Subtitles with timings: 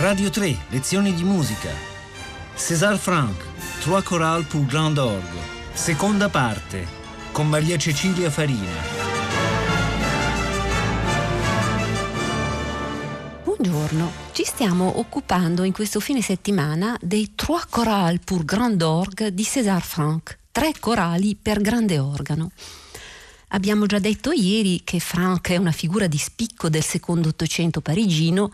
[0.00, 1.70] Radio 3, lezioni di musica.
[2.54, 3.44] César Franck,
[3.80, 5.40] Trois chorales pour grand orgue.
[5.72, 6.86] Seconda parte,
[7.32, 8.70] con Maria Cecilia Farina.
[13.42, 19.42] Buongiorno, ci stiamo occupando in questo fine settimana dei Trois chorales pour grand orgue di
[19.42, 22.52] César Franck, tre corali per grande organo.
[23.48, 28.52] Abbiamo già detto ieri che Franck è una figura di spicco del secondo Ottocento parigino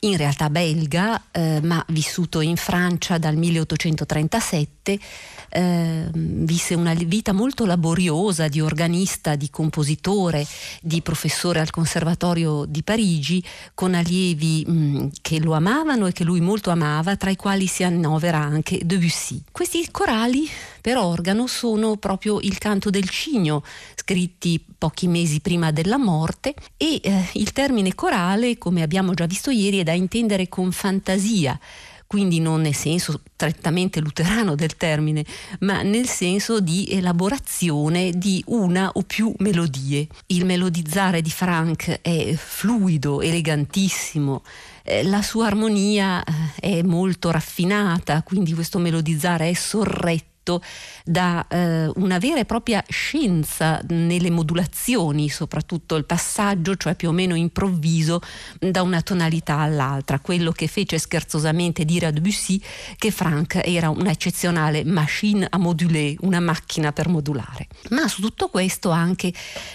[0.00, 7.64] in realtà belga, eh, ma vissuto in Francia dal 1837, eh, visse una vita molto
[7.64, 10.46] laboriosa di organista, di compositore,
[10.82, 13.42] di professore al Conservatorio di Parigi,
[13.74, 17.82] con allievi mh, che lo amavano e che lui molto amava, tra i quali si
[17.82, 19.42] annovera anche Debussy.
[19.50, 20.48] Questi corali
[20.80, 23.62] per organo sono proprio il canto del cigno,
[23.94, 29.50] scritti pochi mesi prima della morte, e eh, il termine corale, come abbiamo già visto
[29.50, 31.58] ieri, è da intendere con fantasia
[32.06, 35.24] quindi non nel senso strettamente luterano del termine,
[35.60, 40.06] ma nel senso di elaborazione di una o più melodie.
[40.26, 44.42] Il melodizzare di Frank è fluido, elegantissimo,
[44.82, 50.62] eh, la sua armonia eh, è molto raffinata, quindi questo melodizzare è sorretto fatto
[51.04, 57.12] da eh, una vera e propria scienza nelle modulazioni, soprattutto il passaggio, cioè più o
[57.12, 58.20] meno improvviso,
[58.58, 62.60] da una tonalità all'altra, quello che fece scherzosamente dire a Debussy
[62.96, 67.66] che Frank era un'eccezionale machine a moduler, una macchina per modulare.
[67.90, 69.32] Ma su tutto questo anche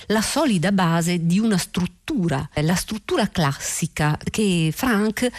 [0.08, 5.30] la solida base di una struttura, la struttura classica che Frank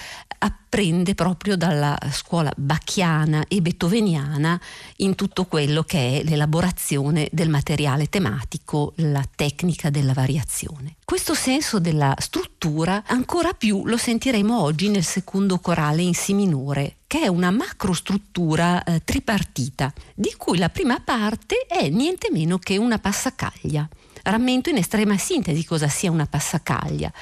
[0.45, 4.61] apprende proprio dalla scuola bacchiana e beethoveniana
[4.97, 10.97] in tutto quello che è l'elaborazione del materiale tematico, la tecnica della variazione.
[11.05, 16.97] Questo senso della struttura ancora più lo sentiremo oggi nel secondo corale in Si minore,
[17.07, 22.79] che è una macrostruttura eh, tripartita, di cui la prima parte è niente meno che
[22.79, 23.89] una passacaglia.
[24.25, 27.13] Rammento in estrema sintesi cosa sia una passacaglia,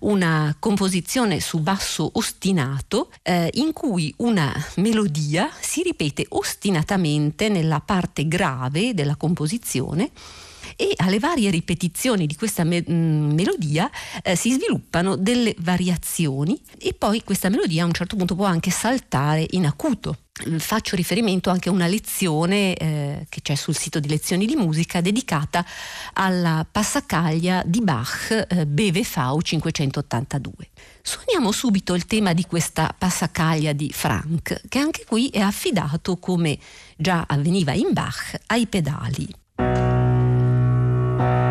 [0.00, 8.28] una composizione su basso ostinato eh, in cui una melodia si ripete ostinatamente nella parte
[8.28, 10.10] grave della composizione
[10.80, 13.90] e alle varie ripetizioni di questa me- mm, melodia
[14.22, 18.70] eh, si sviluppano delle variazioni e poi questa melodia a un certo punto può anche
[18.70, 20.16] saltare in acuto
[20.58, 25.02] faccio riferimento anche a una lezione eh, che c'è sul sito di lezioni di musica
[25.02, 25.62] dedicata
[26.14, 30.70] alla passacaglia di Bach eh, Beve Fau 582.
[31.02, 36.58] Suoniamo subito il tema di questa passacaglia di Frank, che anche qui è affidato, come
[36.96, 39.89] già avveniva in Bach, ai pedali.
[41.20, 41.49] Tema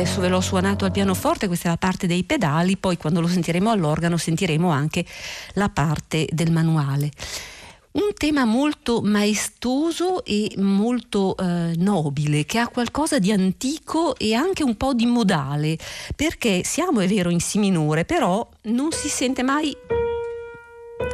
[0.00, 3.28] Adesso ve l'ho suonato al pianoforte, questa è la parte dei pedali, poi quando lo
[3.28, 5.04] sentiremo all'organo sentiremo anche
[5.52, 7.10] la parte del manuale.
[7.92, 14.62] Un tema molto maestoso e molto eh, nobile, che ha qualcosa di antico e anche
[14.62, 15.76] un po' di modale,
[16.16, 19.76] perché siamo, è vero, in Si minore, però non si sente mai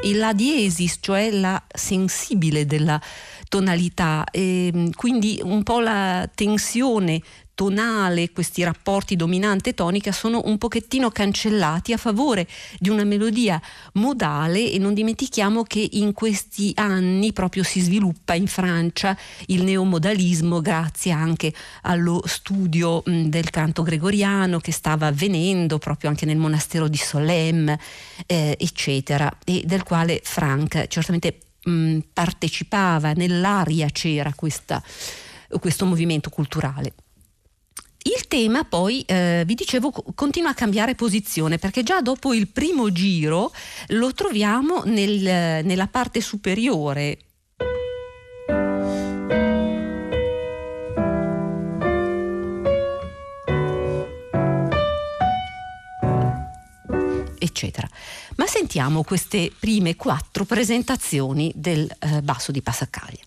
[0.04, 3.00] il La diesis, cioè la sensibile della
[3.48, 7.20] tonalità, e quindi un po' la tensione
[7.56, 12.46] tonale, questi rapporti dominante tonica sono un pochettino cancellati a favore
[12.78, 13.60] di una melodia
[13.94, 19.16] modale e non dimentichiamo che in questi anni proprio si sviluppa in Francia
[19.46, 26.26] il neomodalismo grazie anche allo studio mh, del canto gregoriano che stava avvenendo proprio anche
[26.26, 27.74] nel monastero di Solem
[28.26, 34.82] eh, eccetera e del quale Franck certamente mh, partecipava nell'aria c'era questa,
[35.58, 36.92] questo movimento culturale.
[38.06, 42.92] Il tema poi, eh, vi dicevo, continua a cambiare posizione perché già dopo il primo
[42.92, 43.52] giro
[43.88, 47.18] lo troviamo nel, nella parte superiore.
[57.38, 57.88] eccetera.
[58.36, 63.24] Ma sentiamo queste prime quattro presentazioni del eh, basso di Passacaglia.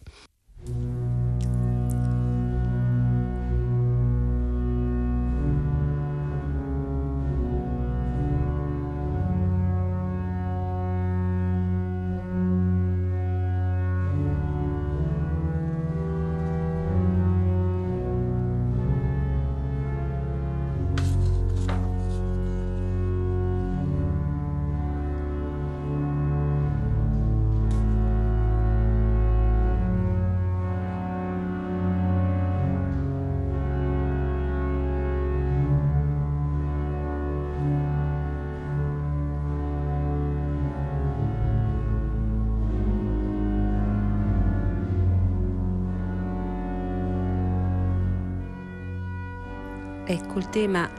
[50.40, 50.90] Il tema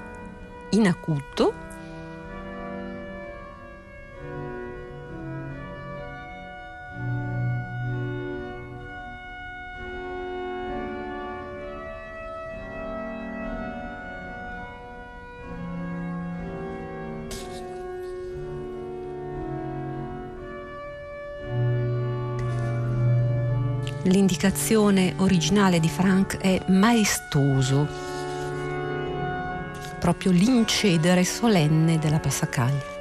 [0.72, 1.54] in acuto.
[24.02, 28.19] L'indicazione originale di Frank è maestoso,
[30.00, 32.98] proprio l'incedere solenne della passacaglia.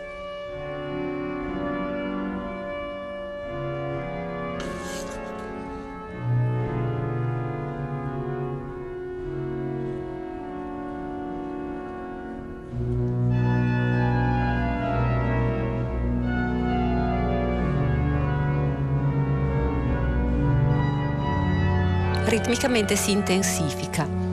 [22.30, 24.29] ritmicamente si intensifica.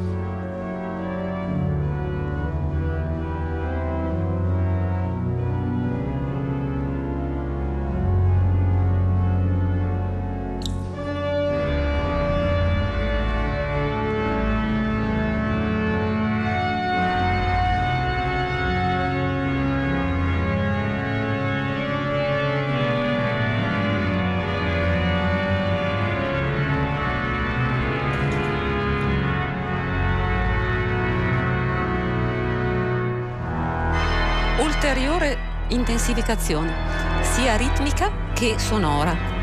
[34.96, 35.36] Ulteriore
[35.68, 36.72] intensificazione,
[37.20, 39.35] sia ritmica che sonora.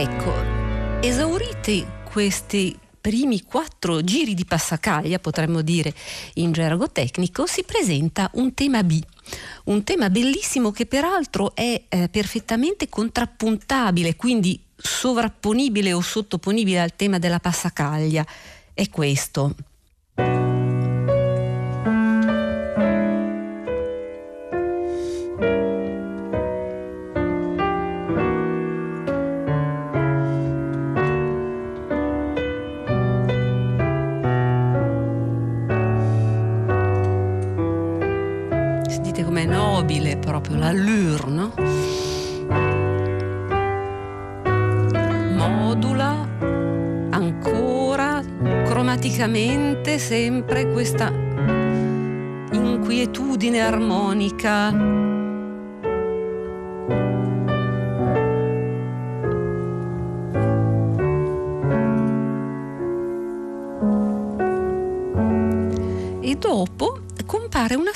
[0.00, 0.32] Ecco,
[1.00, 5.92] esauriti questi primi quattro giri di passacaglia, potremmo dire
[6.34, 9.02] in gergo tecnico, si presenta un tema B.
[9.64, 17.18] Un tema bellissimo che peraltro è eh, perfettamente contrappuntabile, quindi sovrapponibile o sottoponibile al tema
[17.18, 18.24] della passacaglia.
[18.72, 19.56] È questo.
[40.18, 41.52] Proprio l'allure, no?
[45.34, 46.28] Modula
[47.10, 48.22] ancora
[48.66, 51.10] cromaticamente sempre questa
[52.52, 54.97] inquietudine armonica.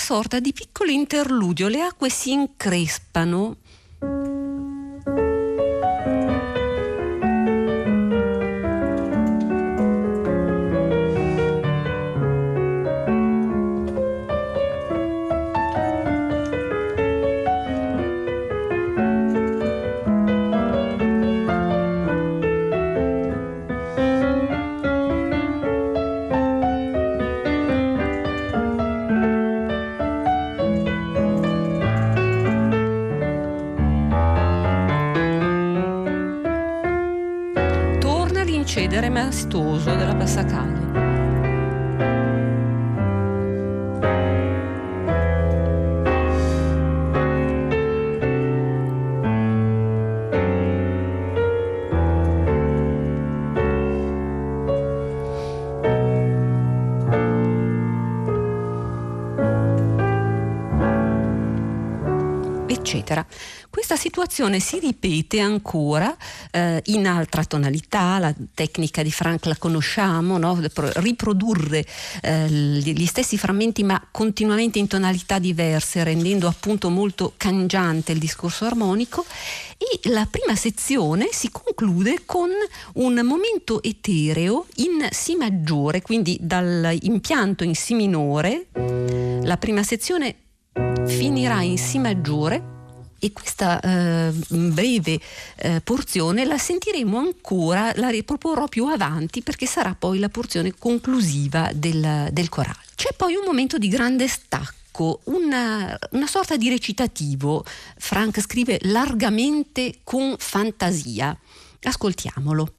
[0.03, 3.59] Sorta di piccolo interludio, le acque si increspano
[38.73, 40.93] incedere maestoso della passacaglia.
[62.93, 63.25] eccetera.
[64.13, 66.15] Situazione si ripete ancora
[66.51, 70.61] eh, in altra tonalità, la tecnica di Frank la conosciamo, no?
[70.97, 71.83] riprodurre
[72.21, 78.67] eh, gli stessi frammenti ma continuamente in tonalità diverse, rendendo appunto molto cangiante il discorso
[78.67, 79.25] armonico.
[79.79, 82.51] E la prima sezione si conclude con
[82.97, 88.67] un momento etereo in Si maggiore, quindi dall'impianto in Si minore,
[89.43, 90.35] la prima sezione
[91.07, 92.72] finirà in Si maggiore
[93.25, 95.21] e questa eh, breve
[95.59, 101.71] eh, porzione la sentiremo ancora, la riproporrò più avanti perché sarà poi la porzione conclusiva
[101.73, 102.81] del, del corale.
[102.97, 107.65] C'è poi un momento di grande stacco una, una, sorta di recitativo.
[107.97, 111.37] Frank scrive largamente con fantasia.
[111.85, 112.75] Ascoltiamolo.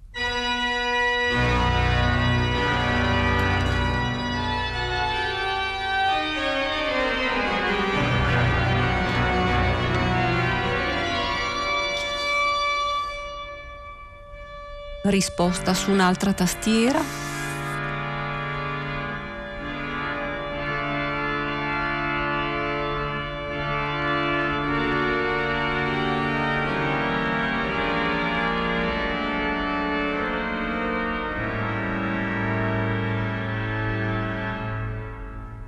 [15.06, 17.02] Risposta su un'altra tastiera.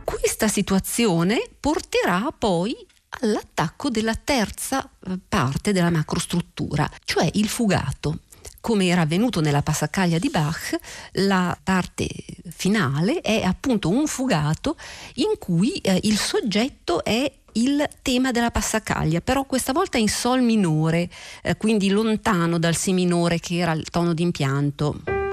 [0.03, 2.75] Questa situazione porterà poi
[3.21, 8.19] all'attacco della terza eh, parte della macrostruttura, cioè il fugato
[8.65, 10.75] come era avvenuto nella passacaglia di Bach,
[11.11, 12.07] la parte
[12.49, 14.75] finale è appunto un fugato
[15.17, 20.41] in cui eh, il soggetto è il tema della passacaglia, però questa volta in sol
[20.41, 21.07] minore,
[21.43, 25.24] eh, quindi lontano dal si minore che era il tono d'impianto.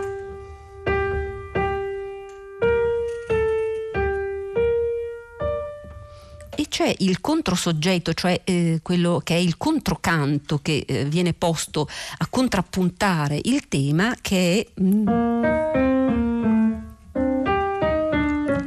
[6.62, 11.88] E c'è il controsoggetto, cioè eh, quello che è il controcanto che eh, viene posto
[12.18, 14.80] a contrappuntare il tema che è...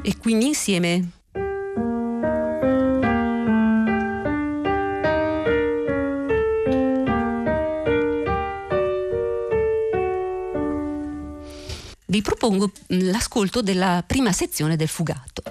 [0.01, 1.09] e quindi insieme
[12.07, 15.43] vi propongo l'ascolto della prima sezione del fugato.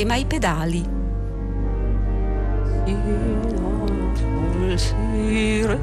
[0.00, 0.82] Ecco il tema ai pedali.
[4.76, 5.78] Sino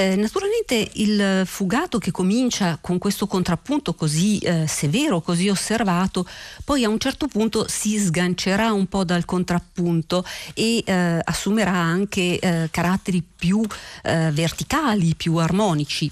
[0.00, 6.26] Eh, naturalmente il fugato che comincia con questo contrappunto così eh, severo, così osservato,
[6.64, 12.38] poi a un certo punto si sgancerà un po' dal contrappunto e eh, assumerà anche
[12.38, 13.60] eh, caratteri più
[14.02, 16.10] eh, verticali, più armonici.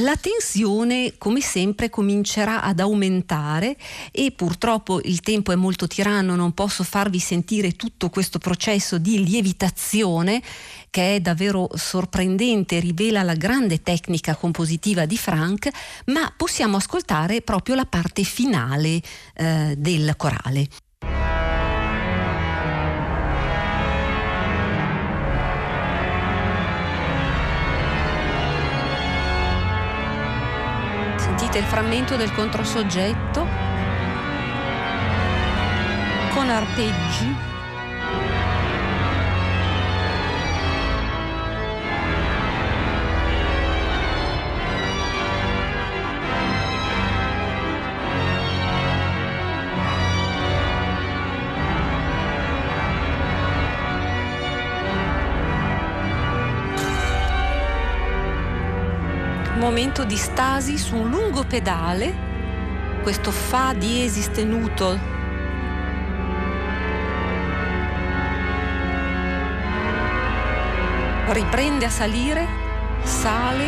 [0.00, 3.76] La tensione come sempre comincerà ad aumentare
[4.10, 9.22] e purtroppo il tempo è molto tiranno, non posso farvi sentire tutto questo processo di
[9.22, 10.42] lievitazione
[10.90, 15.68] che è davvero sorprendente, rivela la grande tecnica compositiva di Frank,
[16.06, 19.00] ma possiamo ascoltare proprio la parte finale
[19.34, 20.68] eh, del corale.
[31.16, 33.46] Sentite il frammento del controsoggetto
[36.34, 37.47] con arpeggi
[59.68, 62.26] momento di stasi su un lungo pedale,
[63.02, 64.98] questo Fa diesis tenuto
[71.34, 72.46] riprende a salire,
[73.02, 73.66] sale.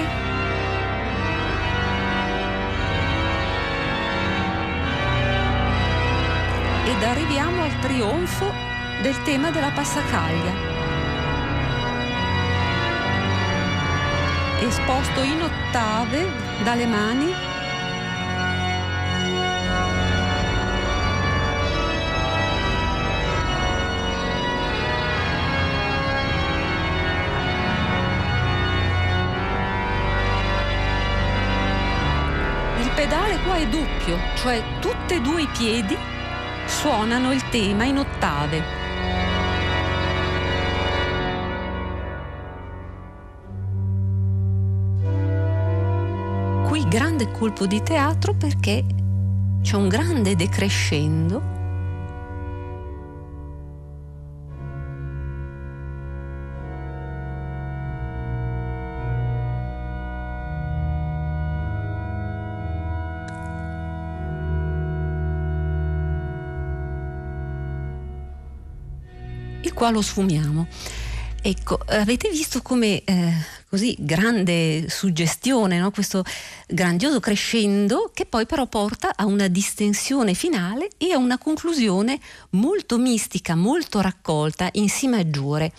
[6.86, 8.50] Ed arriviamo al trionfo
[9.02, 10.79] del tema della passacaglia.
[14.60, 16.26] Esposto in ottave
[16.62, 17.48] dalle mani
[33.00, 35.96] pedale qua è doppio, cioè tutti e due i piedi
[36.66, 38.79] suonano il tema in ottave.
[46.80, 48.82] Qui grande colpo di teatro perché
[49.60, 51.58] c'è un grande decrescendo
[69.80, 70.66] qua lo sfumiamo.
[71.40, 73.32] Ecco, avete visto come eh,
[73.70, 75.92] così grande suggestione, no?
[75.92, 76.24] questo
[76.66, 82.18] grandioso crescendo che poi però porta a una distensione finale e a una conclusione
[82.50, 85.72] molto mistica, molto raccolta in Si maggiore.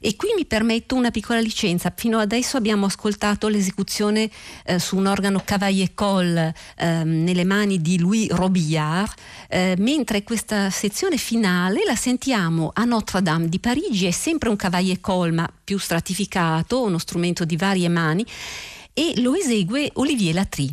[0.00, 1.92] E qui mi permetto una piccola licenza.
[1.94, 4.30] Fino adesso abbiamo ascoltato l'esecuzione
[4.64, 6.36] eh, su un organo Cavaillé-Coll
[6.76, 9.12] eh, nelle mani di Louis Robillard,
[9.48, 14.56] eh, mentre questa sezione finale la sentiamo a Notre Dame di Parigi, è sempre un
[14.56, 18.24] Cavaillé-Coll ma più stratificato, uno strumento di varie mani,
[18.92, 20.72] e lo esegue Olivier Latry.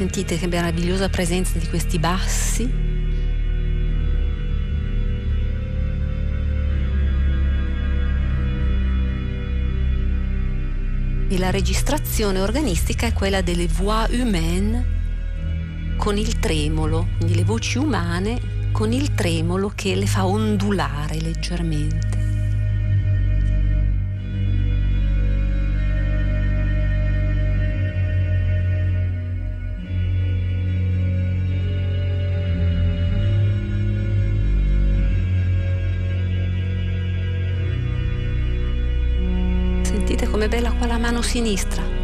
[0.00, 2.62] Sentite che meravigliosa presenza di questi bassi.
[11.28, 14.86] E la registrazione organistica è quella delle voix humaines
[15.98, 22.19] con il tremolo, quindi le voci umane con il tremolo che le fa ondulare leggermente.
[40.40, 41.99] Come bella qua la mano sinistra.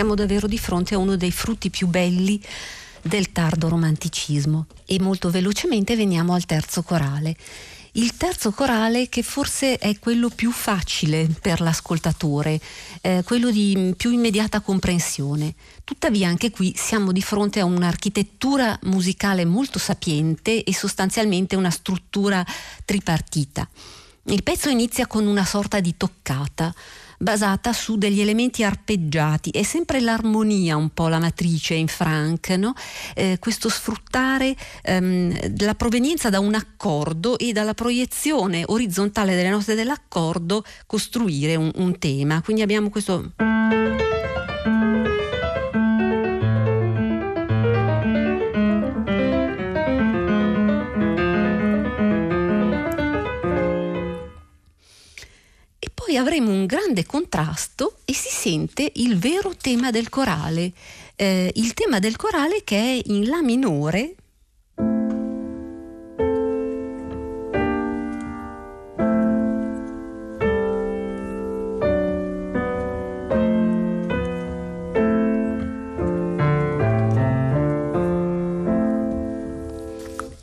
[0.00, 2.42] Siamo davvero di fronte a uno dei frutti più belli
[3.02, 4.64] del tardo romanticismo.
[4.86, 7.36] E molto velocemente veniamo al terzo corale.
[7.92, 12.58] Il terzo corale che forse è quello più facile per l'ascoltatore,
[13.02, 15.52] eh, quello di più immediata comprensione.
[15.84, 22.42] Tuttavia anche qui siamo di fronte a un'architettura musicale molto sapiente e sostanzialmente una struttura
[22.86, 23.68] tripartita.
[24.24, 26.72] Il pezzo inizia con una sorta di toccata
[27.20, 29.50] basata su degli elementi arpeggiati.
[29.50, 32.72] È sempre l'armonia un po' la matrice in Frank, no?
[33.14, 39.74] eh, questo sfruttare ehm, la provenienza da un accordo e dalla proiezione orizzontale delle note
[39.74, 42.40] dell'accordo costruire un, un tema.
[42.40, 43.32] Quindi abbiamo questo...
[56.10, 60.72] poi avremo un grande contrasto e si sente il vero tema del corale,
[61.14, 64.16] eh, il tema del corale che è in La minore.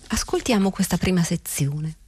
[0.07, 2.06] Ascoltiamo questa prima sezione.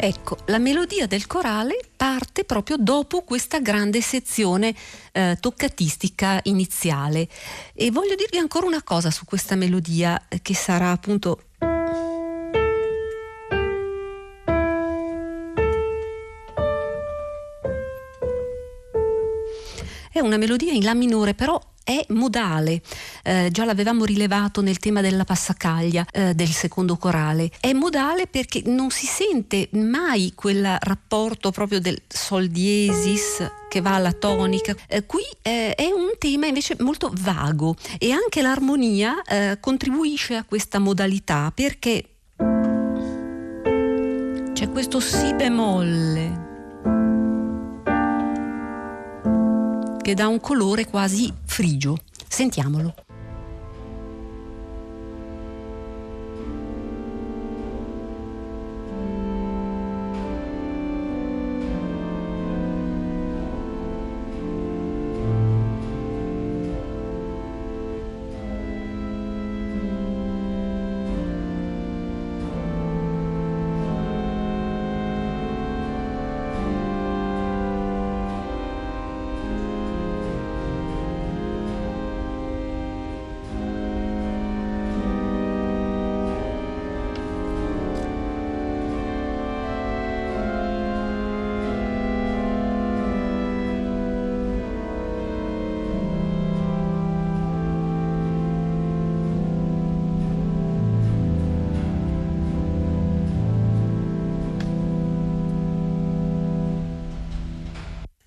[0.00, 4.72] Ecco, la melodia del corale parte proprio dopo questa grande sezione
[5.10, 7.26] eh, toccatistica iniziale.
[7.74, 11.40] E voglio dirvi ancora una cosa su questa melodia eh, che sarà appunto
[20.12, 22.82] è una melodia in La minore, però è modale,
[23.22, 28.60] eh, già l'avevamo rilevato nel tema della passacaglia eh, del secondo corale, è modale perché
[28.66, 34.76] non si sente mai quel rapporto proprio del sol diesis che va alla tonica.
[34.86, 40.44] Eh, qui eh, è un tema invece molto vago e anche l'armonia eh, contribuisce a
[40.44, 42.04] questa modalità perché
[44.52, 46.47] c'è questo si bemolle
[50.08, 51.98] che dà un colore quasi frigio.
[52.26, 53.07] Sentiamolo.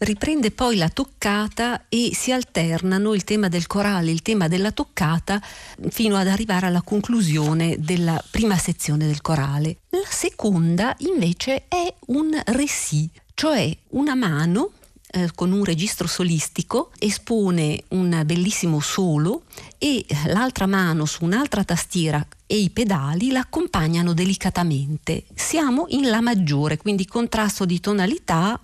[0.02, 4.72] Riprende poi la toccata e si alternano il tema del corale e il tema della
[4.72, 5.42] toccata
[5.90, 9.78] fino ad arrivare alla conclusione della prima sezione del corale.
[9.90, 14.72] La seconda invece è un récit, cioè una mano
[15.14, 19.44] eh, con un registro solistico espone un bellissimo solo
[19.78, 25.26] e l'altra mano su un'altra tastiera e i pedali l'accompagnano delicatamente.
[25.36, 28.60] Siamo in La maggiore, quindi contrasto di tonalità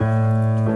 [0.00, 0.67] Música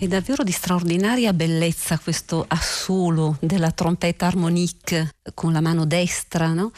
[0.00, 6.70] È davvero di straordinaria bellezza questo assolo della trompetta harmonique con la mano destra, no?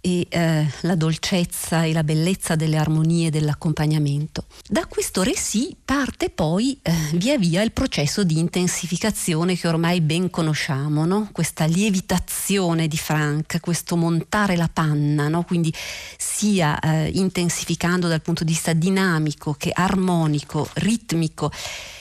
[0.00, 4.46] e eh, la dolcezza e la bellezza delle armonie dell'accompagnamento.
[4.68, 10.28] Da questo récit parte poi eh, via via il processo di intensificazione che ormai ben
[10.28, 11.28] conosciamo, no?
[11.30, 15.44] questa lievitazione di Frank, questo montare la panna, no?
[15.44, 15.72] quindi
[16.16, 21.50] sia eh, intensificando dal punto di vista dinamico che armonico, ritmico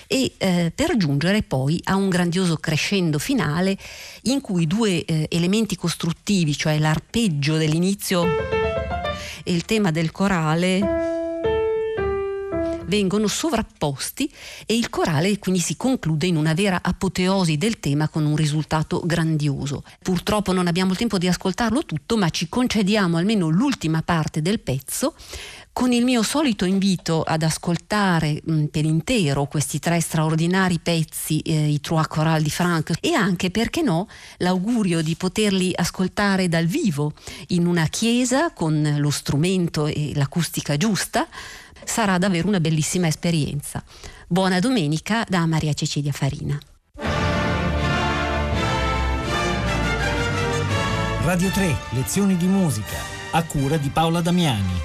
[0.07, 3.77] e eh, per giungere poi a un grandioso crescendo finale
[4.23, 8.25] in cui due eh, elementi costruttivi, cioè l'arpeggio dell'inizio
[9.43, 11.24] e il tema del corale,
[12.87, 14.31] vengono sovrapposti
[14.65, 19.01] e il corale quindi si conclude in una vera apoteosi del tema con un risultato
[19.05, 19.83] grandioso.
[20.01, 24.59] Purtroppo non abbiamo il tempo di ascoltarlo tutto, ma ci concediamo almeno l'ultima parte del
[24.59, 25.13] pezzo
[25.75, 31.41] con il mio solito invito ad ascoltare mh, mm, per intero questi tre straordinari pezzi,
[31.41, 36.65] eh, i Trois Chorales di Franck, e anche, perché no, l'augurio di poterli ascoltare dal
[36.65, 37.11] vivo
[37.47, 41.27] in una chiesa con lo strumento e l'acustica giusta,
[41.85, 43.83] sarà davvero una bellissima esperienza.
[44.27, 46.59] Buona domenica da Maria Cecilia Farina.
[51.23, 52.97] Radio 3, lezioni di musica,
[53.31, 54.79] a cura di Paola Damiani.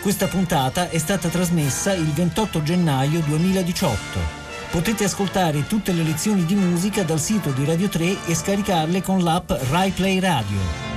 [0.00, 4.36] Questa puntata è stata trasmessa il 28 gennaio 2018.
[4.70, 9.22] Potete ascoltare tutte le lezioni di musica dal sito di Radio 3 e scaricarle con
[9.22, 10.87] l'app RaiPlay Radio.